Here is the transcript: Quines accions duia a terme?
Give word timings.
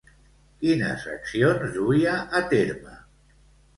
Quines 0.61 1.03
accions 1.11 1.69
duia 1.75 2.17
a 2.41 2.45
terme? 2.55 2.97